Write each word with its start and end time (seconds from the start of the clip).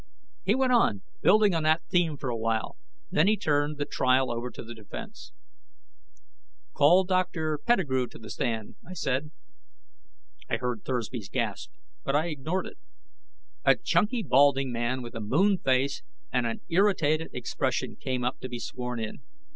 He 0.43 0.55
went 0.55 0.73
on, 0.73 1.03
building 1.21 1.53
on 1.53 1.61
that 1.61 1.83
theme 1.87 2.17
for 2.17 2.29
a 2.31 2.35
while, 2.35 2.75
then 3.11 3.27
he 3.27 3.37
turned 3.37 3.77
the 3.77 3.85
trial 3.85 4.31
over 4.31 4.49
to 4.49 4.63
the 4.63 4.73
defense. 4.73 5.31
"Call 6.73 7.03
Dr. 7.03 7.59
Pettigrew 7.59 8.07
to 8.07 8.17
the 8.17 8.31
stand," 8.31 8.77
I 8.83 8.93
said. 8.93 9.29
I 10.49 10.57
heard 10.57 10.81
Thursby's 10.85 11.29
gasp, 11.29 11.73
but 12.03 12.15
I 12.15 12.29
ignored 12.29 12.65
it. 12.65 12.79
A 13.63 13.75
chunky, 13.75 14.23
balding 14.23 14.71
man 14.71 15.03
with 15.03 15.13
a 15.13 15.21
moon 15.21 15.59
face 15.59 16.01
and 16.33 16.47
an 16.47 16.61
irritated 16.67 17.29
expression 17.31 17.95
came 17.95 18.23
up 18.23 18.39
to 18.39 18.49
be 18.49 18.57
sworn 18.57 18.99
in. 18.99 19.21